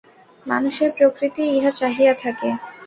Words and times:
মানুষের 0.45 0.89
প্রকৃতিই 0.97 1.53
ইহা 1.57 1.71
চাহিয়া 1.79 2.13
থাকে। 2.23 2.49